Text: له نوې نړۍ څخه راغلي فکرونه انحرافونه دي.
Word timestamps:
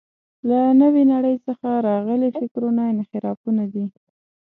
له 0.47 0.59
نوې 0.81 1.03
نړۍ 1.13 1.35
څخه 1.47 1.69
راغلي 1.87 2.29
فکرونه 2.39 2.81
انحرافونه 2.93 3.63
دي. 3.73 3.85